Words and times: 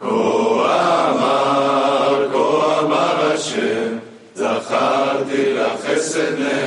כה 0.00 0.08
אמר, 1.10 2.28
כה 2.32 2.80
אמר 2.80 3.32
השם, 3.32 3.98
זכרתי 4.34 5.54
לך 5.54 5.86
חסד 5.86 6.38
נאמן. 6.38 6.65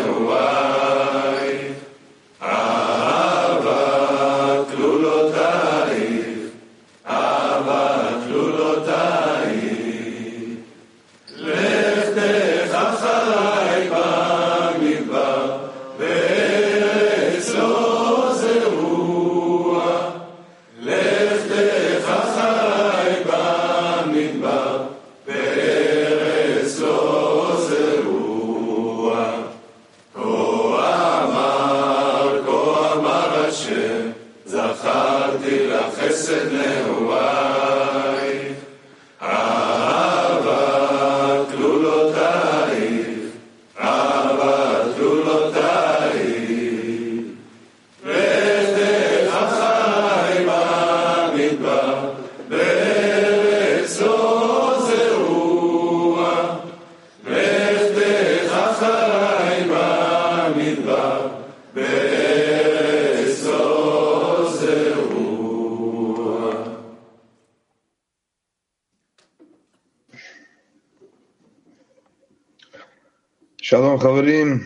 Shalom, 73.70 74.00
Javerim. 74.00 74.66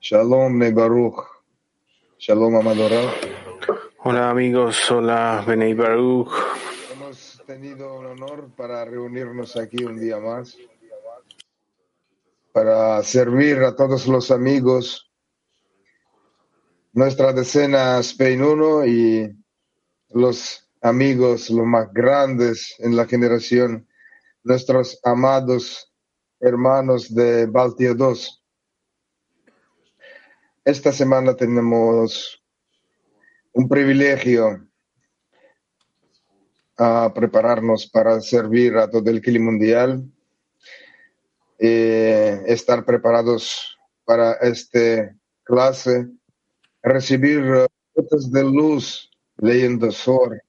Shalom, 0.00 0.60
Baruch. 0.72 1.26
Shalom, 2.20 2.54
Amadora. 2.54 3.12
Hola, 4.04 4.30
amigos. 4.30 4.88
Hola, 4.92 5.42
Benei 5.44 5.74
Baruch. 5.74 6.30
Hemos 6.92 7.42
tenido 7.48 7.98
un 7.98 8.06
honor 8.06 8.48
para 8.54 8.84
reunirnos 8.84 9.56
aquí 9.56 9.82
un 9.82 9.98
día 9.98 10.20
más, 10.20 10.56
para 12.52 13.02
servir 13.02 13.58
a 13.64 13.74
todos 13.74 14.06
los 14.06 14.30
amigos. 14.30 15.10
Nuestra 16.92 17.32
decena 17.32 17.98
Spain 17.98 18.40
1 18.40 18.86
y 18.86 19.36
los 20.10 20.70
amigos, 20.80 21.50
los 21.50 21.66
más 21.66 21.92
grandes 21.92 22.76
en 22.78 22.94
la 22.94 23.04
generación, 23.04 23.88
nuestros 24.44 25.00
amados 25.02 25.87
hermanos 26.40 27.12
de 27.12 27.46
Baltia 27.46 27.94
2. 27.94 28.44
Esta 30.64 30.92
semana 30.92 31.34
tenemos 31.34 32.42
un 33.52 33.68
privilegio 33.68 34.68
a 36.76 37.12
prepararnos 37.12 37.88
para 37.88 38.20
servir 38.20 38.76
a 38.76 38.88
todo 38.88 39.10
el 39.10 39.20
clima 39.20 39.46
mundial, 39.46 40.04
eh, 41.58 42.42
estar 42.46 42.84
preparados 42.84 43.76
para 44.04 44.34
esta 44.34 45.16
clase, 45.42 46.06
recibir 46.82 47.66
fotos 47.94 48.30
de 48.30 48.44
luz 48.44 49.10
leyendo 49.38 49.90
Sor, 49.90 50.40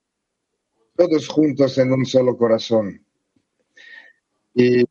todos 0.96 1.28
juntos 1.28 1.78
en 1.80 1.94
un 1.94 2.06
solo 2.06 2.38
corazón. 2.38 3.04
Y 4.54 4.84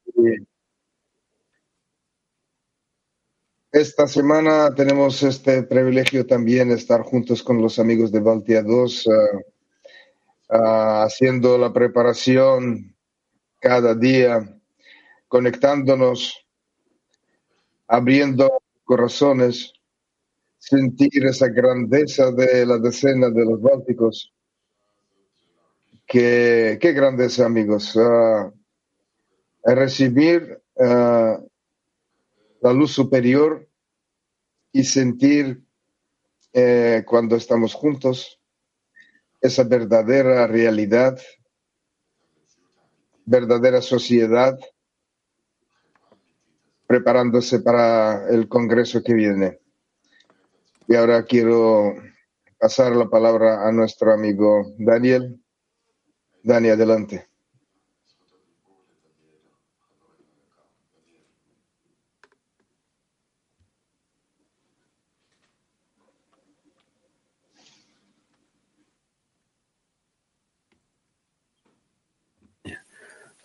Esta 3.70 4.06
semana 4.06 4.74
tenemos 4.74 5.22
este 5.22 5.62
privilegio 5.62 6.26
también 6.26 6.70
estar 6.70 7.02
juntos 7.02 7.42
con 7.42 7.60
los 7.60 7.78
amigos 7.78 8.10
de 8.10 8.20
Baltia 8.20 8.62
2, 8.62 9.06
eh, 9.06 9.10
ah, 10.48 11.02
haciendo 11.04 11.58
la 11.58 11.70
preparación 11.70 12.96
cada 13.60 13.94
día, 13.94 14.58
conectándonos, 15.28 16.46
abriendo 17.86 18.50
corazones, 18.84 19.74
sentir 20.56 21.26
esa 21.26 21.48
grandeza 21.48 22.32
de 22.32 22.64
la 22.64 22.78
decena 22.78 23.28
de 23.28 23.44
los 23.44 23.60
Bálticos. 23.60 24.32
Qué, 26.06 26.78
qué 26.80 26.92
grandeza, 26.92 27.44
amigos. 27.44 27.94
Uh, 27.94 28.50
recibir 29.62 30.58
uh, 30.76 31.47
la 32.60 32.72
luz 32.72 32.92
superior 32.92 33.68
y 34.72 34.84
sentir 34.84 35.62
eh, 36.52 37.04
cuando 37.06 37.36
estamos 37.36 37.74
juntos 37.74 38.40
esa 39.40 39.64
verdadera 39.64 40.46
realidad, 40.46 41.18
verdadera 43.24 43.80
sociedad, 43.80 44.58
preparándose 46.86 47.60
para 47.60 48.28
el 48.30 48.48
Congreso 48.48 49.02
que 49.02 49.14
viene. 49.14 49.60
Y 50.88 50.96
ahora 50.96 51.22
quiero 51.24 51.94
pasar 52.58 52.96
la 52.96 53.08
palabra 53.08 53.68
a 53.68 53.72
nuestro 53.72 54.12
amigo 54.12 54.74
Daniel. 54.78 55.40
Dani, 56.42 56.70
adelante. 56.70 57.28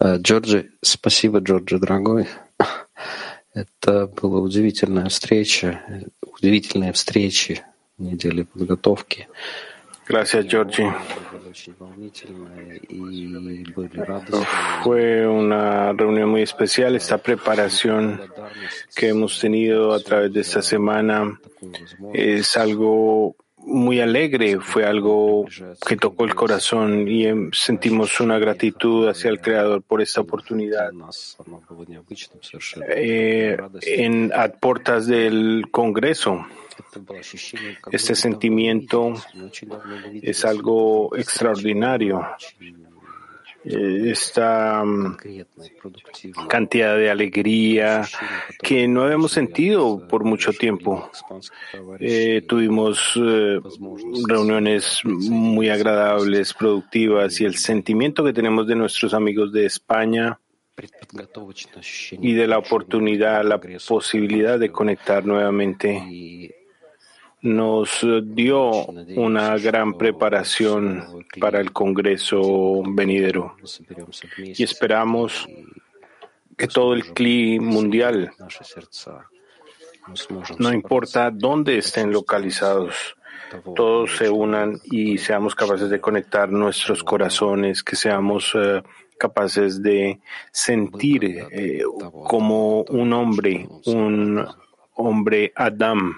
Джорджи, 0.03 0.71
спасибо, 0.81 1.39
Джорджи, 1.39 1.79
дорогой. 1.79 2.27
Это 3.53 4.07
была 4.07 4.39
удивительная 4.39 5.09
встреча, 5.09 5.81
удивительные 6.21 6.91
встречи 6.91 7.63
недели 7.97 8.43
подготовки. 8.43 9.27
Gracias, 10.05 10.45
Georgie. 10.47 10.91
Fue 14.83 15.25
una 15.25 15.93
reunión 15.93 16.29
muy 16.29 16.41
especial. 16.41 16.95
Esta 16.95 17.17
preparación 17.17 18.21
que 18.95 19.09
hemos 19.09 19.39
tenido 19.39 19.93
a 19.93 19.99
través 20.01 20.33
de 20.33 20.41
esta 20.41 20.61
semana 20.61 21.39
es 22.13 22.57
algo 22.57 23.35
muy 23.65 23.99
alegre, 23.99 24.59
fue 24.59 24.85
algo 24.85 25.45
que 25.85 25.95
tocó 25.95 26.25
el 26.25 26.35
corazón 26.35 27.07
y 27.07 27.25
em, 27.25 27.51
sentimos 27.51 28.19
una 28.19 28.37
gratitud 28.37 29.07
hacia 29.07 29.29
el 29.29 29.39
Creador 29.39 29.81
por 29.81 30.01
esta 30.01 30.21
oportunidad. 30.21 30.91
Eh, 32.87 33.57
en 33.81 34.31
a 34.33 34.47
puertas 34.49 35.07
del 35.07 35.65
Congreso, 35.71 36.45
este 37.91 38.15
sentimiento 38.15 39.13
es 40.21 40.45
algo 40.45 41.15
extraordinario. 41.15 42.25
Eh, 43.65 44.11
esta 44.11 44.83
mm, 44.83 45.17
cantidad 46.49 46.97
de 46.97 47.09
alegría 47.09 48.03
que 48.61 48.87
no 48.87 49.03
habíamos 49.03 49.31
sentido 49.31 50.05
por 50.07 50.25
mucho 50.25 50.51
tiempo. 50.51 51.09
Eh, 51.99 52.43
tuvimos 52.47 53.13
eh, 53.15 53.59
reuniones 54.27 54.99
muy 55.05 55.69
agradables, 55.69 56.53
productivas 56.53 57.39
y 57.39 57.45
el 57.45 57.55
sentimiento 57.55 58.23
que 58.23 58.33
tenemos 58.33 58.67
de 58.67 58.75
nuestros 58.75 59.13
amigos 59.13 59.53
de 59.53 59.65
España 59.65 60.37
y 62.11 62.33
de 62.33 62.47
la 62.47 62.57
oportunidad, 62.57 63.45
la 63.45 63.61
posibilidad 63.87 64.59
de 64.59 64.71
conectar 64.71 65.25
nuevamente 65.25 66.62
nos 67.43 68.05
dio 68.23 68.85
una 69.15 69.57
gran 69.57 69.97
preparación 69.97 71.25
para 71.39 71.59
el 71.59 71.71
Congreso 71.73 72.81
venidero 72.87 73.55
y 74.37 74.63
esperamos 74.63 75.47
que 76.57 76.67
todo 76.67 76.93
el 76.93 77.13
clima 77.13 77.65
mundial, 77.65 78.31
no 80.57 80.73
importa 80.73 81.31
dónde 81.31 81.77
estén 81.77 82.11
localizados, 82.11 83.17
todos 83.75 84.15
se 84.17 84.29
unan 84.29 84.79
y 84.85 85.17
seamos 85.17 85.53
capaces 85.53 85.89
de 85.89 85.99
conectar 85.99 86.49
nuestros 86.49 87.03
corazones, 87.03 87.83
que 87.83 87.95
seamos 87.95 88.53
eh, 88.55 88.81
capaces 89.17 89.81
de 89.81 90.19
sentir 90.51 91.45
eh, 91.51 91.83
como 92.27 92.81
un 92.83 93.13
hombre, 93.13 93.67
un 93.85 94.45
hombre 94.95 95.51
Adam. 95.55 96.15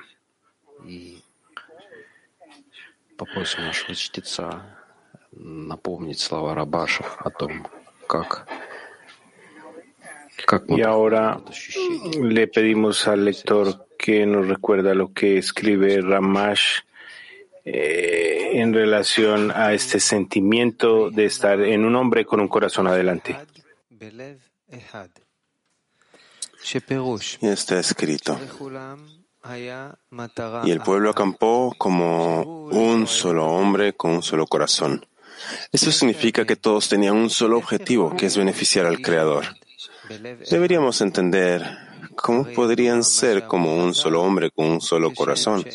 Попросим 3.16 3.64
нашего 3.64 3.94
чтеца 3.94 4.78
напомнить 5.32 6.20
слова 6.20 6.54
Рабашев 6.54 7.16
о 7.20 7.30
том, 7.30 7.66
как 8.06 8.48
y 10.68 10.82
ahora 10.82 11.40
le 12.20 12.46
pedimos 12.48 13.06
al 13.06 13.24
lector 13.24 13.86
que 13.98 14.26
nos 14.26 14.48
recuerda 14.48 14.94
lo 14.94 15.12
que 15.12 15.38
escribe 15.38 16.00
Ramash 16.00 16.80
eh, 17.64 18.52
en 18.54 18.72
relación 18.72 19.50
a 19.50 19.74
este 19.74 20.00
sentimiento 20.00 21.10
de 21.10 21.26
estar 21.26 21.60
en 21.60 21.84
un 21.84 21.94
hombre 21.94 22.24
con 22.24 22.40
un 22.40 22.48
corazón 22.48 22.86
adelante. 22.86 23.36
Y 27.40 27.46
está 27.48 27.78
escrito. 27.78 28.38
y 30.63 30.71
el 30.71 30.81
pueblo 30.81 31.09
acampó 31.11 31.73
como 31.77 32.41
un 32.41 33.07
solo 33.07 33.45
hombre 33.47 33.93
con 33.93 34.11
un 34.11 34.23
solo 34.23 34.47
corazón. 34.47 35.05
Eso 35.71 35.91
significa 35.91 36.45
que 36.45 36.55
todos 36.55 36.89
tenían 36.89 37.15
un 37.15 37.29
solo 37.29 37.57
objetivo, 37.57 38.15
que 38.15 38.25
es 38.27 38.37
beneficiar 38.37 38.85
al 38.85 39.01
Creador. 39.01 39.45
Deberíamos 40.49 41.01
entender 41.01 41.63
cómo 42.15 42.45
podrían 42.45 43.03
ser 43.03 43.45
como 43.45 43.75
un 43.75 43.93
solo 43.93 44.23
hombre 44.23 44.51
con 44.51 44.65
un 44.65 44.81
solo 44.81 45.13
corazón, 45.13 45.65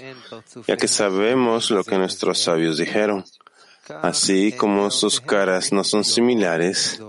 ya 0.66 0.76
que 0.76 0.88
sabemos 0.88 1.70
lo 1.70 1.84
que 1.84 1.98
nuestros 1.98 2.38
sabios 2.38 2.78
dijeron. 2.78 3.24
Así 4.02 4.52
como 4.52 4.90
sus 4.90 5.20
caras 5.20 5.72
no 5.72 5.82
son 5.84 6.04
similares 6.04 7.00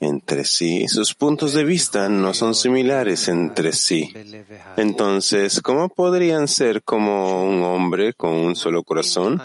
entre 0.00 0.44
sí, 0.44 0.88
sus 0.88 1.14
puntos 1.14 1.52
de 1.52 1.64
vista 1.64 2.08
no 2.08 2.34
son 2.34 2.54
similares 2.54 3.28
entre 3.28 3.72
sí. 3.72 4.12
Entonces, 4.76 5.60
¿cómo 5.62 5.88
podrían 5.88 6.48
ser 6.48 6.82
como 6.82 7.44
un 7.44 7.62
hombre 7.62 8.14
con 8.14 8.32
un 8.32 8.56
solo 8.56 8.82
corazón? 8.82 9.40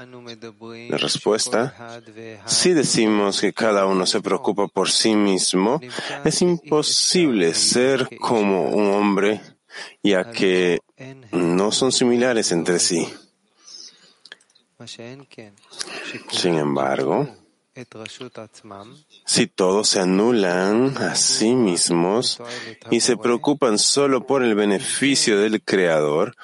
La 0.89 0.97
respuesta, 0.97 2.01
si 2.45 2.73
decimos 2.73 3.41
que 3.41 3.53
cada 3.53 3.85
uno 3.85 4.05
se 4.05 4.21
preocupa 4.21 4.67
por 4.67 4.89
sí 4.89 5.15
mismo, 5.15 5.79
es 6.23 6.41
imposible 6.41 7.53
ser 7.53 8.09
como 8.19 8.69
un 8.69 8.87
hombre, 8.91 9.41
ya 10.03 10.31
que 10.31 10.79
no 11.31 11.71
son 11.71 11.91
similares 11.91 12.51
entre 12.51 12.79
sí. 12.79 13.07
Sin 16.31 16.55
embargo, 16.55 17.27
si 19.25 19.47
todos 19.47 19.87
se 19.87 19.99
anulan 20.01 20.97
a 20.97 21.15
sí 21.15 21.55
mismos 21.55 22.41
y 22.89 22.99
se 22.99 23.15
preocupan 23.15 23.77
solo 23.77 24.25
por 24.27 24.43
el 24.43 24.55
beneficio 24.55 25.39
del 25.39 25.61
Creador, 25.61 26.35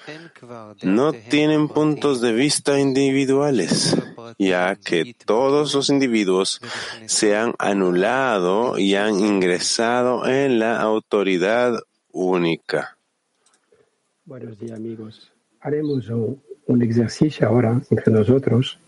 no 0.84 1.12
tienen 1.14 1.68
puntos 1.68 2.22
de 2.22 2.32
vista 2.32 2.80
individuales, 2.80 3.98
ya 4.40 4.76
que 4.76 5.16
todos 5.26 5.74
los 5.76 5.90
individuos 5.90 6.62
se 7.08 7.36
han 7.36 7.54
anulado 7.60 8.78
y 8.80 8.96
han 8.96 9.20
ingresado 9.20 10.26
en 10.28 10.60
la 10.60 10.80
autoridad 10.80 11.78
única. 12.12 12.98
Buenos 14.24 14.58
días 14.60 14.78
amigos. 14.78 15.32
Haremos 15.60 16.08
un 16.10 16.42
un 16.68 16.82
ejercicio 16.82 17.48
ahora 17.48 17.82
entre 17.90 18.14
nosotros. 18.14 18.80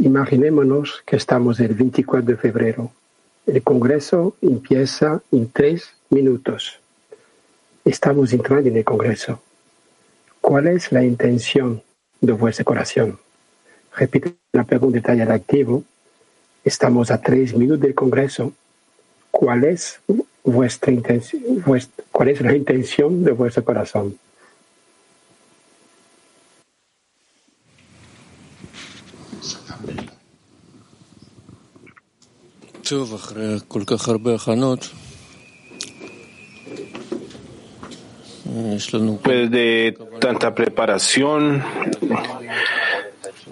Imaginémonos 0.00 1.02
que 1.04 1.16
estamos 1.16 1.60
el 1.60 1.74
24 1.74 2.24
de 2.24 2.36
febrero. 2.38 2.90
El 3.46 3.62
Congreso 3.62 4.34
empieza 4.40 5.20
en 5.30 5.50
tres 5.50 5.90
minutos. 6.08 6.80
Estamos 7.84 8.32
entrando 8.32 8.66
en 8.66 8.78
el 8.78 8.84
Congreso. 8.84 9.42
¿Cuál 10.40 10.68
es 10.68 10.90
la 10.90 11.04
intención 11.04 11.82
de 12.18 12.32
vuestro 12.32 12.64
corazón? 12.64 13.18
Repito 13.94 14.30
la 14.52 14.64
pregunta 14.64 14.96
de 14.96 15.02
taller 15.02 15.30
activo. 15.30 15.84
Estamos 16.64 17.10
a 17.10 17.20
tres 17.20 17.54
minutos 17.54 17.82
del 17.82 17.94
Congreso. 17.94 18.54
¿Cuál 19.30 19.64
es 19.64 20.00
vuestra 20.42 20.92
intención? 20.92 21.42
¿Cuál 22.10 22.28
es 22.30 22.40
la 22.40 22.56
intención 22.56 23.22
de 23.22 23.32
vuestro 23.32 23.62
corazón? 23.66 24.16
Después 38.44 39.50
de 39.50 39.96
tanta 40.18 40.54
preparación, 40.54 41.62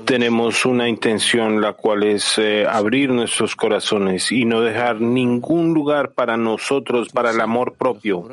tenemos 0.05 0.65
una 0.65 0.89
intención, 0.89 1.61
la 1.61 1.75
cual 1.75 2.03
es 2.03 2.39
eh, 2.39 2.67
abrir 2.67 3.11
nuestros 3.11 3.55
corazones 3.55 4.33
y 4.33 4.45
no 4.45 4.63
dejar 4.63 5.01
ningún 5.01 5.75
lugar 5.75 6.13
para 6.13 6.37
nosotros, 6.37 7.11
para 7.11 7.31
el 7.31 7.41
amor 7.41 7.75
propio. 7.75 8.27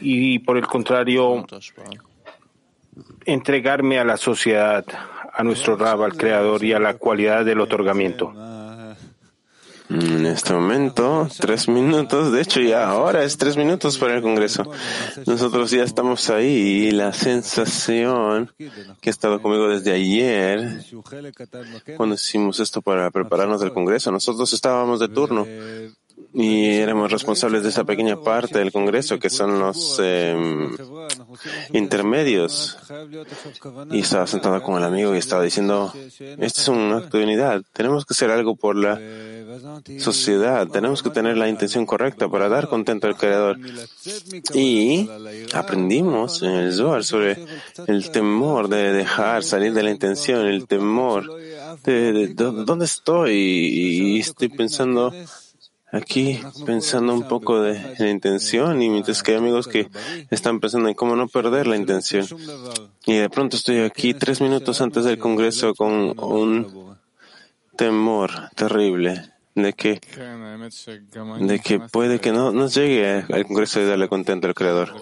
Y 0.00 0.38
por 0.40 0.58
el 0.58 0.66
contrario, 0.66 1.46
entregarme 3.26 3.98
a 3.98 4.04
la 4.04 4.16
sociedad, 4.16 4.84
a 5.32 5.42
nuestro 5.42 5.76
Rab, 5.76 6.02
al 6.02 6.16
Creador 6.16 6.64
y 6.64 6.72
a 6.72 6.78
la 6.78 6.94
cualidad 6.94 7.44
del 7.44 7.60
otorgamiento. 7.60 8.32
En 9.90 10.24
este 10.24 10.54
momento, 10.54 11.28
tres 11.38 11.68
minutos, 11.68 12.32
de 12.32 12.40
hecho 12.40 12.60
ya 12.60 12.88
ahora 12.88 13.22
es 13.22 13.36
tres 13.36 13.56
minutos 13.56 13.98
para 13.98 14.16
el 14.16 14.22
Congreso. 14.22 14.64
Nosotros 15.26 15.70
ya 15.70 15.84
estamos 15.84 16.30
ahí 16.30 16.88
y 16.88 16.90
la 16.90 17.12
sensación 17.12 18.50
que 19.00 19.10
ha 19.10 19.12
estado 19.12 19.42
conmigo 19.42 19.68
desde 19.68 19.92
ayer, 19.92 20.82
cuando 21.96 22.14
hicimos 22.14 22.60
esto 22.60 22.80
para 22.80 23.10
prepararnos 23.10 23.60
del 23.60 23.74
Congreso, 23.74 24.10
nosotros 24.10 24.52
estábamos 24.54 25.00
de 25.00 25.08
turno 25.08 25.46
y 26.36 26.66
éramos 26.66 27.12
responsables 27.12 27.62
de 27.62 27.68
esa 27.68 27.84
pequeña 27.84 28.20
parte 28.20 28.58
del 28.58 28.72
Congreso 28.72 29.20
que 29.20 29.30
son 29.30 29.60
los 29.60 30.00
em, 30.02 30.76
intermedios. 31.72 32.76
Y 33.92 34.00
estaba 34.00 34.26
sentado 34.26 34.60
con 34.60 34.76
el 34.76 34.84
amigo 34.84 35.14
y 35.14 35.18
estaba 35.18 35.44
diciendo, 35.44 35.92
este 35.94 36.60
es 36.60 36.68
un 36.68 36.92
acto 36.92 37.18
de 37.18 37.24
unidad, 37.24 37.62
tenemos 37.72 38.04
que 38.04 38.14
hacer 38.14 38.32
algo 38.32 38.56
por 38.56 38.74
la 38.74 39.00
sociedad, 39.98 40.66
tenemos 40.66 41.04
que 41.04 41.10
tener 41.10 41.36
la 41.36 41.48
intención 41.48 41.86
correcta 41.86 42.28
para 42.28 42.48
dar 42.48 42.68
contento 42.68 43.06
al 43.06 43.16
Creador. 43.16 43.58
Y 44.54 45.08
aprendimos 45.52 46.42
en 46.42 46.50
el 46.50 46.72
Zohar 46.72 47.04
sobre 47.04 47.44
el 47.86 48.10
temor 48.10 48.68
de 48.68 48.92
dejar 48.92 49.44
salir 49.44 49.72
de 49.72 49.84
la 49.84 49.92
intención, 49.92 50.46
el 50.46 50.66
temor 50.66 51.30
de, 51.84 52.34
dónde 52.34 52.86
estoy 52.86 53.32
y 53.32 54.18
estoy 54.18 54.48
pensando 54.48 55.12
aquí 55.94 56.40
pensando 56.66 57.14
un 57.14 57.28
poco 57.28 57.62
de 57.62 57.94
la 57.98 58.10
intención 58.10 58.82
y 58.82 58.88
mientras 58.88 59.22
que 59.22 59.32
hay 59.32 59.38
amigos 59.38 59.68
que 59.68 59.88
están 60.30 60.60
pensando 60.60 60.88
en 60.88 60.94
cómo 60.94 61.16
no 61.16 61.28
perder 61.28 61.66
la 61.66 61.76
intención. 61.76 62.26
Y 63.06 63.14
de 63.14 63.30
pronto 63.30 63.56
estoy 63.56 63.78
aquí 63.80 64.14
tres 64.14 64.40
minutos 64.40 64.80
antes 64.80 65.04
del 65.04 65.18
Congreso 65.18 65.74
con 65.74 66.18
un 66.18 66.96
temor 67.76 68.30
terrible 68.54 69.34
de 69.54 69.72
que, 69.72 70.00
de 71.40 71.60
que 71.60 71.78
puede 71.78 72.18
que 72.18 72.32
no 72.32 72.50
nos 72.50 72.74
llegue 72.74 73.24
al 73.32 73.46
Congreso 73.46 73.80
y 73.80 73.86
darle 73.86 74.08
contento 74.08 74.48
al 74.48 74.54
Creador. 74.54 74.92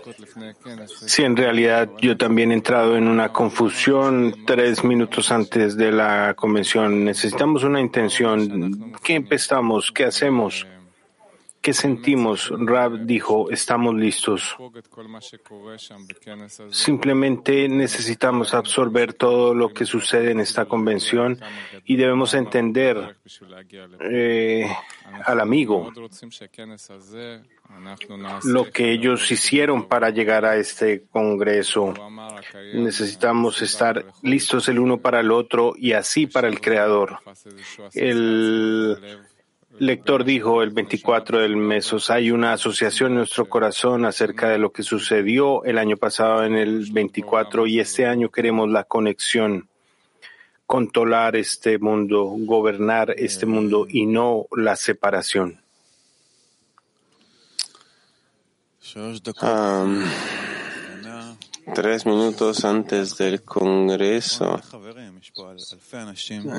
Sí, 1.07 1.23
en 1.23 1.37
realidad 1.37 1.89
yo 2.03 2.19
también 2.19 2.51
he 2.51 2.55
entrado 2.55 2.97
en 2.97 3.09
una 3.09 3.33
confusión 3.33 4.45
tres 4.47 4.85
minutos 4.85 5.33
antes 5.33 5.77
de 5.77 5.91
la 5.91 6.35
convención. 6.35 7.03
Necesitamos 7.05 7.65
una 7.65 7.81
intención. 7.81 8.93
¿Qué 9.03 9.15
empezamos? 9.15 9.91
¿Qué 9.91 10.05
hacemos? 10.05 10.67
¿Qué 11.63 11.73
sentimos? 11.73 12.53
Rab 12.59 13.07
dijo, 13.07 13.49
estamos 13.49 13.95
listos. 13.95 14.57
Simplemente 16.71 17.69
necesitamos 17.69 18.53
absorber 18.53 19.15
todo 19.15 19.55
lo 19.55 19.73
que 19.73 19.85
sucede 19.85 20.33
en 20.33 20.41
esta 20.41 20.65
convención 20.65 21.41
y 21.85 21.95
debemos 21.95 22.35
entender 22.35 23.17
eh, 24.01 24.69
al 25.25 25.39
amigo 25.39 25.93
lo 28.43 28.65
que 28.71 28.91
ellos 28.91 29.31
hicieron 29.31 29.87
para 29.87 30.11
llegar 30.11 30.45
a 30.45 30.57
este 30.57 31.05
Congreso. 31.13 31.95
Necesitamos 32.75 33.63
estar 33.63 34.05
listos 34.23 34.69
el 34.69 34.81
uno 34.81 34.99
para 34.99 35.21
el 35.21 35.31
otro 35.31 35.75
y 35.77 35.93
así 35.93 36.27
para 36.27 36.49
el 36.49 36.61
Creador. 36.61 37.21
El 37.95 38.99
lector 39.79 40.25
dijo 40.25 40.63
el 40.63 40.71
24 40.71 41.41
del 41.41 41.57
Mesos, 41.57 42.11
hay 42.11 42.31
una 42.31 42.53
asociación 42.53 43.13
en 43.13 43.19
nuestro 43.19 43.49
corazón 43.49 44.05
acerca 44.05 44.49
de 44.49 44.59
lo 44.59 44.73
que 44.73 44.83
sucedió 44.83 45.65
el 45.65 45.79
año 45.79 45.97
pasado 45.97 46.45
en 46.45 46.55
el 46.55 46.91
24 46.93 47.67
y 47.67 47.81
este 47.81 48.07
año 48.07 48.29
queremos 48.31 48.69
la 48.69 48.85
conexión, 48.85 49.69
controlar 50.67 51.37
este 51.37 51.79
mundo, 51.79 52.25
gobernar 52.25 53.15
este 53.17 53.47
mundo 53.47 53.87
y 53.89 54.07
no 54.07 54.47
la 54.57 54.77
separación. 54.77 55.61
Um, 58.95 60.05
tres 61.75 62.07
minutos 62.07 62.65
antes 62.65 63.17
del 63.17 63.43
Congreso. 63.43 64.61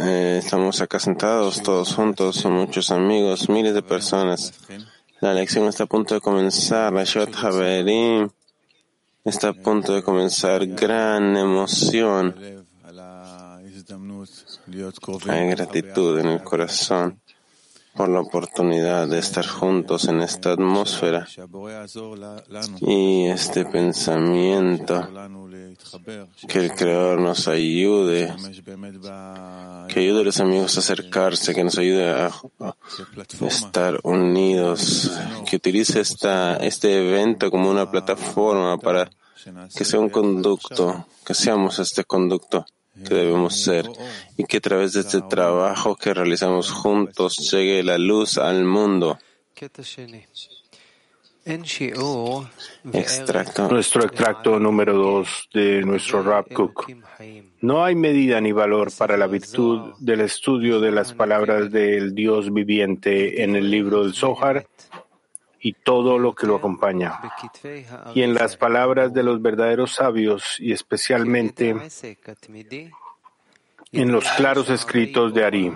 Eh, 0.06 0.40
estamos 0.44 0.82
acá 0.82 1.00
sentados 1.00 1.62
todos 1.62 1.94
juntos, 1.94 2.38
son 2.38 2.54
muchos 2.54 2.92
amigos, 2.92 3.50
miles 3.50 3.74
de 3.74 3.84
personas. 3.84 4.54
La 5.20 5.34
lección 5.34 5.68
está 5.68 5.84
a 5.84 5.88
punto 5.88 6.16
de 6.16 6.22
comenzar, 6.22 6.92
la 6.94 7.04
Shot 7.04 7.36
Haverim 7.36 8.30
está 9.24 9.50
a 9.50 9.54
punto 9.54 9.94
de 9.94 10.04
comenzar, 10.04 10.66
gran 10.68 11.38
emoción. 11.38 12.36
Hay 15.28 15.50
gratitud 15.50 16.20
en 16.20 16.28
el 16.28 16.44
corazón 16.44 17.22
por 17.96 18.10
la 18.10 18.22
oportunidad 18.22 19.08
de 19.08 19.20
estar 19.20 19.46
juntos 19.46 20.08
en 20.08 20.22
esta 20.22 20.54
atmósfera 20.54 21.28
y 22.82 23.26
este 23.26 23.66
pensamiento 23.66 25.08
que 26.48 26.60
el 26.60 26.72
Creador 26.74 27.20
nos 27.22 27.48
ayude, 27.48 28.34
que 29.90 30.00
ayude 30.00 30.22
a 30.22 30.24
los 30.24 30.40
amigos 30.40 30.76
a 30.76 30.80
acercarse, 30.80 31.54
que 31.54 31.64
nos 31.64 31.78
ayude 31.78 32.10
a 32.12 32.32
estar 33.42 34.00
unidos, 34.04 35.12
que 35.48 35.58
utilice 35.58 36.00
esta, 36.00 36.58
este 36.58 37.08
evento 37.08 37.52
como 37.52 37.70
una 37.70 37.90
plataforma 37.90 38.78
para 38.78 39.10
que 39.76 39.86
sea 39.86 40.00
un 40.00 40.10
conducto, 40.10 41.06
que 41.26 41.34
seamos 41.34 41.80
este 41.80 42.06
conducto 42.06 42.66
que 42.96 43.14
debemos 43.14 43.62
ser 43.62 43.90
y 44.38 44.44
que 44.44 44.58
a 44.58 44.62
través 44.62 44.94
de 44.94 45.02
este 45.02 45.22
trabajo 45.22 45.96
que 45.96 46.14
realizamos 46.14 46.72
juntos 46.72 47.52
llegue 47.52 47.84
la 47.84 47.98
luz 47.98 48.38
al 48.38 48.64
mundo. 48.66 49.18
Extracto. 52.94 53.68
Nuestro 53.68 54.06
extracto 54.06 54.60
número 54.60 54.94
dos 54.94 55.50
de 55.54 55.82
nuestro 55.82 56.24
Rab 56.24 56.48
Cook. 56.54 56.88
No 57.60 57.84
hay 57.84 57.96
medida 57.96 58.40
ni 58.40 58.54
valor 58.54 58.92
para 58.98 59.18
la 59.18 59.28
virtud 59.28 59.94
del 60.00 60.22
estudio 60.22 60.80
de 60.80 60.92
las 60.92 61.14
palabras 61.14 61.70
del 61.70 62.16
Dios 62.16 62.54
viviente 62.54 63.44
en 63.44 63.58
el 63.58 63.70
libro 63.70 64.04
del 64.04 64.14
Zohar 64.14 64.66
y 65.66 65.72
todo 65.72 66.20
lo 66.20 66.36
que 66.36 66.46
lo 66.46 66.58
acompaña. 66.58 67.20
Y 68.14 68.22
en 68.22 68.34
las 68.34 68.58
palabras 68.58 69.14
de 69.14 69.24
los 69.24 69.42
verdaderos 69.42 69.94
sabios 69.96 70.60
y 70.60 70.74
especialmente 70.74 71.74
en 73.94 74.12
los 74.12 74.30
claros 74.32 74.70
escritos 74.70 75.34
de 75.34 75.46
Ari. 75.46 75.74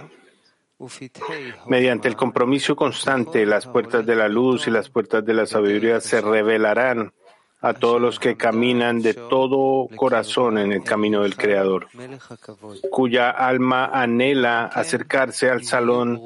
Mediante 1.67 2.09
el 2.09 2.17
compromiso 2.17 2.75
constante, 2.75 3.45
las 3.45 3.65
puertas 3.65 4.05
de 4.05 4.15
la 4.15 4.27
luz 4.27 4.67
y 4.67 4.71
las 4.71 4.89
puertas 4.89 5.25
de 5.25 5.33
la 5.33 5.45
sabiduría 5.45 6.01
se 6.01 6.19
revelarán 6.19 7.13
a 7.59 7.73
todos 7.73 7.99
los 7.99 8.19
que 8.19 8.37
caminan 8.37 9.01
de 9.01 9.13
todo 9.13 9.87
corazón 9.95 10.57
en 10.57 10.71
el 10.71 10.83
camino 10.83 11.23
del 11.23 11.35
Creador, 11.35 11.87
cuya 12.91 13.31
alma 13.31 13.85
anhela 13.85 14.65
acercarse 14.65 15.49
al 15.49 15.63
salón 15.63 16.21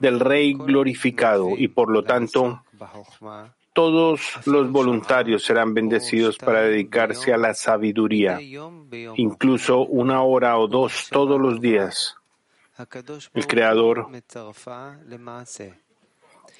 del 0.00 0.20
Rey 0.20 0.54
glorificado 0.54 1.50
y 1.56 1.68
por 1.68 1.90
lo 1.90 2.02
tanto 2.02 2.62
todos 3.72 4.20
los 4.46 4.72
voluntarios 4.72 5.44
serán 5.44 5.74
bendecidos 5.74 6.38
para 6.38 6.62
dedicarse 6.62 7.32
a 7.32 7.36
la 7.36 7.54
sabiduría, 7.54 8.40
incluso 9.16 9.80
una 9.80 10.22
hora 10.22 10.58
o 10.58 10.66
dos 10.66 11.08
todos 11.10 11.40
los 11.40 11.60
días. 11.60 12.16
El 13.34 13.46
Creador 13.46 14.08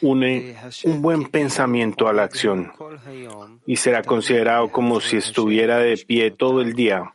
une 0.03 0.57
un 0.85 1.03
buen 1.03 1.25
pensamiento 1.25 2.09
a 2.09 2.13
la 2.13 2.25
acción 2.25 2.73
y 3.67 3.77
será 3.77 4.03
considerado 4.03 4.71
como 4.71 5.01
si 5.01 5.17
estuviera 5.17 5.79
de 5.79 5.97
pie 5.97 6.31
todo 6.31 6.61
el 6.61 6.75
día, 6.75 7.15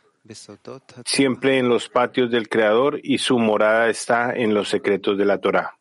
siempre 1.04 1.58
en 1.58 1.68
los 1.68 1.88
patios 1.88 2.30
del 2.30 2.48
Creador 2.48 3.00
y 3.02 3.18
su 3.18 3.38
morada 3.38 3.88
está 3.88 4.32
en 4.32 4.54
los 4.54 4.68
secretos 4.68 5.16
de 5.18 5.24
la 5.24 5.38
Torah. 5.38 5.76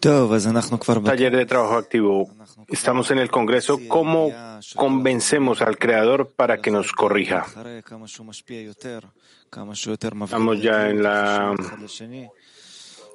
Taller 0.00 1.36
de 1.36 1.46
trabajo 1.46 1.74
activo. 1.74 2.30
Estamos 2.68 3.10
en 3.10 3.18
el 3.18 3.30
Congreso. 3.30 3.80
¿Cómo 3.88 4.30
convencemos 4.76 5.60
al 5.60 5.76
Creador 5.76 6.32
para 6.36 6.58
que 6.58 6.70
nos 6.70 6.92
corrija? 6.92 7.46
Estamos 10.24 10.62
ya 10.62 10.88
en 10.88 11.02
la 11.02 11.54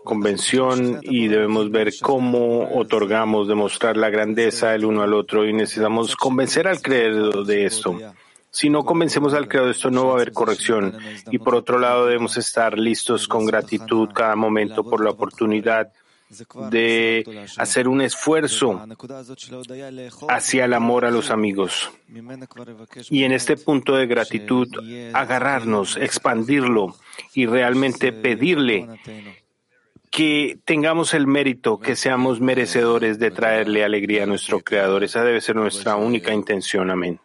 convención 0.04 1.00
y 1.04 1.28
debemos 1.30 1.72
ver 1.72 1.94
cómo 2.02 2.76
otorgamos, 2.76 3.48
demostrar 3.48 3.96
la 3.96 4.10
grandeza 4.10 4.76
el 4.76 4.84
uno 4.84 5.04
al 5.04 5.14
otro 5.14 5.48
y 5.48 5.54
necesitamos 5.54 6.18
convencer 6.18 6.68
al 6.68 6.82
Creador 6.82 7.46
de 7.46 7.66
esto. 7.66 7.98
Si 8.52 8.70
no 8.70 8.84
convencemos 8.84 9.34
al 9.34 9.48
Creador 9.48 9.70
de 9.70 9.78
esto, 9.78 9.90
no 9.90 10.08
va 10.08 10.12
a 10.12 10.16
haber 10.16 10.34
corrección. 10.34 10.98
Y 11.32 11.40
por 11.40 11.56
otro 11.56 11.80
lado, 11.80 12.08
debemos 12.08 12.36
estar 12.36 12.78
listos 12.78 13.28
con 13.28 13.46
gratitud 13.46 14.10
cada 14.14 14.36
momento 14.36 14.84
por 14.84 15.02
la 15.02 15.12
oportunidad 15.12 15.94
de 16.70 17.48
hacer 17.58 17.88
un 17.88 18.02
esfuerzo 18.02 18.82
hacia 20.30 20.66
el 20.66 20.74
amor 20.74 21.06
a 21.06 21.12
los 21.12 21.30
amigos. 21.30 21.92
Y 23.10 23.24
en 23.24 23.32
este 23.32 23.58
punto 23.58 23.96
de 23.96 24.08
gratitud, 24.08 24.68
agarrarnos, 25.14 25.98
expandirlo 25.98 26.96
y 27.34 27.46
realmente 27.46 28.12
pedirle 28.12 28.88
que 30.14 30.60
tengamos 30.64 31.16
el 31.16 31.26
mérito, 31.26 31.80
que 31.80 31.96
seamos 31.96 32.40
merecedores 32.40 33.18
de 33.18 33.32
traerle 33.32 33.84
alegría 33.84 34.24
a 34.24 34.28
nuestro 34.28 34.60
Creador. 34.60 35.04
Esa 35.04 35.24
debe 35.24 35.42
ser 35.42 35.56
nuestra 35.56 35.96
única 35.96 36.32
intención. 36.32 36.92
Amén. 36.92 37.20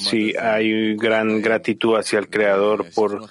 Sí, 0.00 0.34
hay 0.36 0.96
gran 0.96 1.42
gratitud 1.42 1.96
hacia 1.96 2.18
el 2.18 2.28
Creador 2.28 2.86
por 2.94 3.28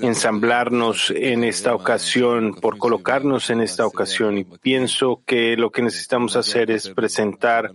ensamblarnos 0.00 1.12
en 1.14 1.44
esta 1.44 1.74
ocasión, 1.74 2.54
por 2.54 2.78
colocarnos 2.78 3.50
en 3.50 3.60
esta 3.60 3.86
ocasión. 3.86 4.38
Y 4.38 4.44
pienso 4.44 5.22
que 5.26 5.56
lo 5.56 5.70
que 5.70 5.82
necesitamos 5.82 6.36
hacer 6.36 6.70
es 6.70 6.88
presentar 6.88 7.72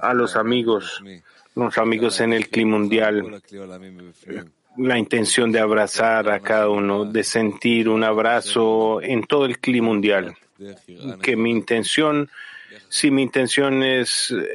a 0.00 0.14
los 0.14 0.36
amigos, 0.36 1.02
los 1.54 1.78
amigos 1.78 2.20
en 2.20 2.32
el 2.32 2.48
clima 2.48 2.78
mundial, 2.78 3.42
la 4.76 4.98
intención 4.98 5.50
de 5.52 5.60
abrazar 5.60 6.30
a 6.30 6.40
cada 6.40 6.68
uno, 6.68 7.04
de 7.04 7.24
sentir 7.24 7.88
un 7.88 8.04
abrazo 8.04 9.00
en 9.02 9.24
todo 9.24 9.44
el 9.46 9.58
clima 9.58 9.88
mundial. 9.88 10.36
Que 11.22 11.36
mi 11.36 11.50
intención, 11.50 12.28
si 12.88 13.10
mi 13.10 13.22
intención 13.22 13.82
es 13.82 14.30
eh, 14.30 14.46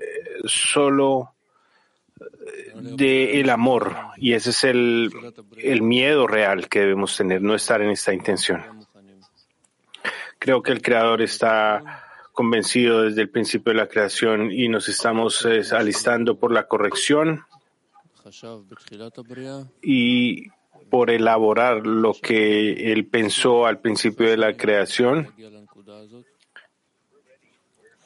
solo 2.72 2.96
del 2.96 3.50
amor 3.50 3.96
y 4.18 4.34
ese 4.34 4.52
es 4.52 4.64
el, 4.64 5.12
el 5.58 5.82
miedo 5.82 6.28
real 6.28 6.68
que 6.70 6.80
debemos 6.80 7.16
tener, 7.18 7.42
no 7.42 7.56
estar 7.56 7.82
en 7.82 7.90
esta 7.90 8.14
intención. 8.14 8.64
Creo 10.40 10.62
que 10.62 10.72
el 10.72 10.82
Creador 10.82 11.22
está 11.22 12.04
convencido 12.32 13.04
desde 13.04 13.22
el 13.22 13.30
principio 13.30 13.74
de 13.74 13.80
la 13.80 13.88
creación 13.88 14.52
y 14.52 14.68
nos 14.68 14.90
estamos 14.90 15.46
alistando 15.72 16.38
por 16.38 16.52
la 16.52 16.68
corrección 16.68 17.46
y 19.82 20.50
por 20.90 21.10
elaborar 21.10 21.88
lo 21.88 22.14
que 22.14 22.92
Él 22.92 23.08
pensó 23.08 23.66
al 23.66 23.80
principio 23.80 24.30
de 24.30 24.38
la 24.38 24.56
creación 24.56 25.34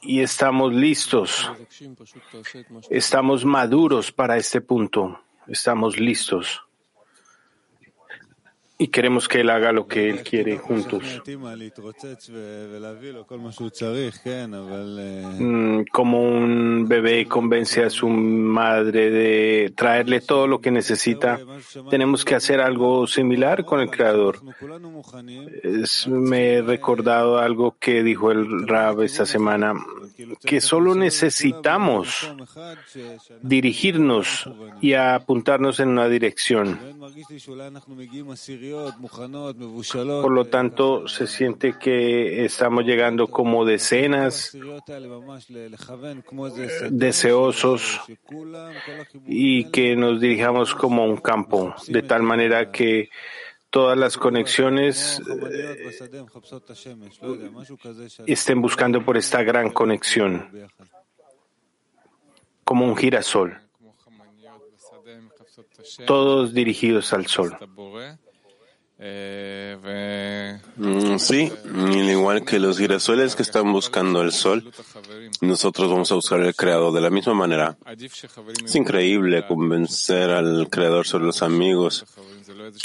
y 0.01 0.21
estamos 0.21 0.73
listos. 0.73 1.51
Estamos 2.89 3.45
maduros 3.45 4.11
para 4.11 4.37
este 4.37 4.61
punto. 4.61 5.19
Estamos 5.47 5.99
listos. 5.99 6.61
Y 8.81 8.88
queremos 8.88 9.27
que 9.27 9.41
Él 9.41 9.50
haga 9.50 9.74
lo 9.74 9.86
que 9.88 10.09
Él 10.09 10.24
quiere 10.24 10.57
juntos. 10.57 11.03
Mm, 15.38 15.81
como 15.91 16.24
un 16.24 16.88
bebé 16.88 17.25
convence 17.27 17.83
a 17.83 17.89
su 17.89 18.07
madre 18.07 19.12
de 19.12 19.74
traerle 19.75 20.21
todo 20.21 20.48
lo 20.48 20.62
que 20.62 20.71
necesita, 20.71 21.41
tenemos 21.89 22.24
que 22.24 22.36
hacer 22.36 22.62
algo 22.62 23.05
similar 23.05 23.65
con 23.65 23.81
el 23.81 23.89
Creador. 23.89 24.39
me 26.07 26.53
he 26.53 26.62
recordado 26.62 27.38
algo 27.38 27.75
que 27.77 28.01
dijo 28.01 28.31
el 28.31 28.65
Rab 28.65 29.01
esta 29.01 29.25
semana, 29.25 29.74
que 30.45 30.62
solo 30.62 30.95
necesitamos 30.95 32.33
dirigirnos 33.41 34.50
y 34.79 34.93
apuntarnos 34.93 35.81
en 35.81 35.89
una 35.89 36.07
dirección. 36.07 36.79
Por 40.21 40.31
lo 40.31 40.45
tanto, 40.45 41.07
se 41.07 41.27
siente 41.27 41.77
que 41.77 42.45
estamos 42.45 42.83
llegando 42.83 43.27
como 43.27 43.65
decenas 43.65 44.55
deseosos 46.89 48.01
y 49.25 49.65
que 49.65 49.95
nos 49.95 50.19
dirijamos 50.19 50.75
como 50.75 51.05
un 51.05 51.17
campo, 51.17 51.73
de 51.88 52.01
tal 52.03 52.23
manera 52.23 52.71
que 52.71 53.09
todas 53.69 53.97
las 53.97 54.17
conexiones 54.17 55.21
eh, 55.51 55.89
estén 58.25 58.61
buscando 58.61 59.03
por 59.03 59.17
esta 59.17 59.43
gran 59.43 59.71
conexión, 59.71 60.49
como 62.63 62.85
un 62.85 62.95
girasol, 62.95 63.59
todos 66.05 66.53
dirigidos 66.53 67.13
al 67.13 67.27
sol. 67.27 67.57
Mm, 69.01 71.17
sí, 71.19 71.49
al 71.73 72.09
igual 72.09 72.43
que 72.43 72.59
los 72.59 72.77
girasoles 72.77 73.35
que 73.35 73.43
están 73.43 73.71
buscando 73.71 74.21
el 74.21 74.33
sol, 74.33 74.69
nosotros 75.39 75.89
vamos 75.89 76.11
a 76.11 76.15
buscar 76.15 76.41
el 76.41 76.53
creador 76.53 76.93
de 76.93 76.99
la 76.99 77.09
misma 77.09 77.33
manera. 77.33 77.77
Es 78.65 78.75
increíble 78.75 79.47
convencer 79.47 80.31
al 80.31 80.69
creador 80.69 81.07
sobre 81.07 81.25
los 81.25 81.41
amigos. 81.41 82.05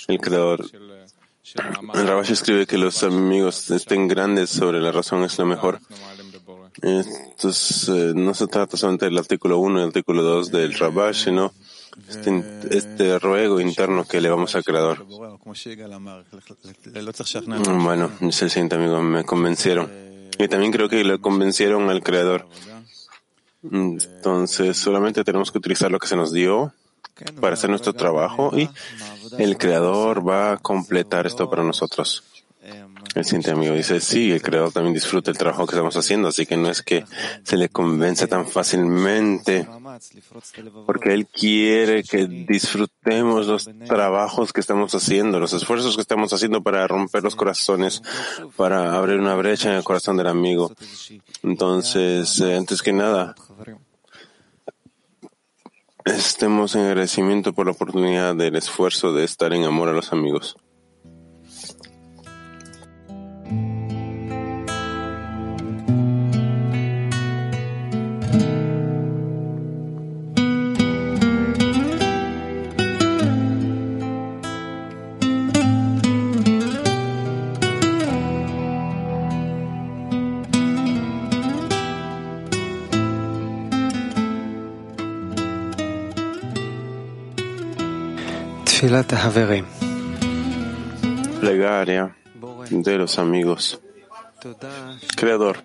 El 0.07 0.21
creador. 0.21 0.65
El 1.95 2.05
Rabash 2.07 2.31
escribe 2.31 2.67
que 2.67 2.79
los 2.79 3.03
amigos 3.03 3.71
estén 3.71 4.07
grandes 4.07 4.51
sobre 4.51 4.81
la 4.81 4.93
razón 4.93 5.25
es 5.25 5.37
lo 5.39 5.47
mejor. 5.47 5.81
Entonces, 6.81 7.89
eh, 7.89 8.13
no 8.15 8.35
se 8.35 8.47
trata 8.47 8.77
solamente 8.77 9.07
del 9.07 9.19
artículo 9.19 9.59
1 9.59 9.79
y 9.79 9.83
el 9.83 9.89
artículo 9.89 10.23
2 10.23 10.51
del 10.51 10.75
Rabash, 10.75 11.25
sino 11.25 11.53
este, 12.09 12.45
este, 12.71 13.19
ruego 13.19 13.61
interno 13.61 14.05
que 14.05 14.21
le 14.21 14.31
vamos 14.31 14.55
al 14.55 14.65
Creador. 14.65 15.05
Bueno, 17.83 18.11
el 18.21 18.33
siguiente 18.33 18.77
amigo, 18.77 19.03
me 19.03 19.25
convencieron. 19.25 19.91
Y 20.39 20.49
también 20.49 20.73
creo 20.73 20.89
que 20.89 21.05
le 21.05 21.19
convencieron 21.19 21.89
al 21.91 22.03
Creador. 22.03 22.47
Entonces, 23.71 24.77
solamente 24.77 25.25
tenemos 25.25 25.51
que 25.51 25.59
utilizar 25.59 25.91
lo 25.91 25.99
que 25.99 26.07
se 26.07 26.17
nos 26.17 26.33
dio 26.33 26.73
para 27.41 27.55
hacer 27.55 27.71
nuestro 27.71 27.93
trabajo 27.93 28.53
y 28.59 28.69
el 29.39 29.57
Creador 29.57 30.27
va 30.27 30.53
a 30.53 30.57
completar 30.59 31.27
esto 31.27 31.49
para 31.49 31.63
nosotros. 31.63 32.25
El 33.15 33.25
siguiente 33.25 33.53
amigo 33.53 33.75
dice, 33.75 34.01
sí, 34.01 34.33
el 34.33 34.43
creador 34.43 34.73
también 34.73 34.93
disfruta 34.93 35.31
el 35.31 35.39
trabajo 35.39 35.67
que 35.67 35.77
estamos 35.77 35.97
haciendo, 35.97 36.29
así 36.29 36.47
que 36.47 36.57
no 36.57 36.69
es 36.69 36.83
que 36.83 37.05
se 37.45 37.57
le 37.57 37.69
convence 37.69 38.27
tan 38.27 38.49
fácilmente, 38.49 39.69
porque 40.85 41.15
él 41.15 41.29
quiere 41.29 42.03
que 42.03 42.27
disfrutemos 42.27 43.47
los 43.47 43.71
trabajos 43.87 44.53
que 44.53 44.61
estamos 44.61 44.95
haciendo, 44.97 45.39
los 45.39 45.53
esfuerzos 45.53 45.95
que 45.95 46.03
estamos 46.03 46.33
haciendo 46.33 46.63
para 46.63 46.89
romper 46.89 47.23
los 47.23 47.37
corazones, 47.37 48.03
para 48.57 48.97
abrir 48.97 49.21
una 49.21 49.37
brecha 49.37 49.71
en 49.71 49.77
el 49.77 49.85
corazón 49.85 50.17
del 50.17 50.27
amigo. 50.27 50.73
Entonces, 51.45 52.41
eh, 52.41 52.57
antes 52.57 52.83
que 52.83 52.93
nada, 52.93 53.37
estemos 56.05 56.75
en 56.75 56.83
agradecimiento 56.83 57.53
por 57.53 57.67
la 57.67 57.73
oportunidad 57.73 58.35
del 58.35 58.57
esfuerzo 58.57 59.13
de 59.13 59.23
estar 59.23 59.53
en 59.55 59.65
amor 59.65 59.89
a 59.89 59.93
los 59.93 60.13
amigos. 60.13 60.57
Plegaria 91.41 92.15
de 92.69 92.99
los 92.99 93.19
amigos. 93.19 93.81
Creador, 95.17 95.63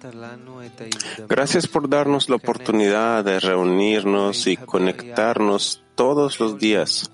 gracias 1.28 1.68
por 1.68 1.90
darnos 1.90 2.30
la 2.30 2.38
oportunidad 2.38 3.26
de 3.26 3.42
reunirnos 3.42 4.48
y 4.48 4.56
conectarnos 4.56 5.84
todos 5.96 6.40
los 6.40 6.58
días. 6.60 7.12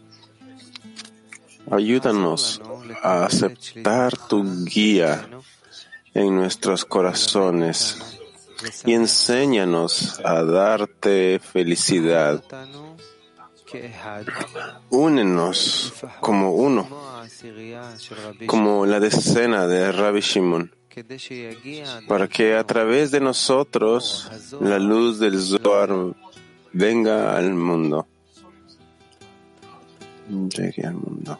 Ayúdanos 1.71 2.61
a 3.01 3.25
aceptar 3.25 4.15
tu 4.15 4.63
guía 4.63 5.27
en 6.13 6.35
nuestros 6.35 6.85
corazones 6.85 8.19
y 8.85 8.93
enséñanos 8.93 10.19
a 10.23 10.43
darte 10.43 11.39
felicidad 11.39 12.43
Únenos 14.89 15.93
como 16.19 16.53
uno, 16.53 16.87
como 18.45 18.85
la 18.85 18.99
decena 18.99 19.67
de 19.67 19.91
Rabbi 19.91 20.21
Shimon, 20.21 20.71
para 22.07 22.27
que 22.27 22.55
a 22.55 22.63
través 22.63 23.11
de 23.11 23.19
nosotros 23.19 24.29
la 24.61 24.79
luz 24.79 25.19
del 25.19 25.39
Zohar 25.39 25.89
venga 26.73 27.35
al 27.37 27.53
mundo. 27.53 28.07
Llegue 30.29 30.85
al 30.87 30.95
mundo. 30.95 31.39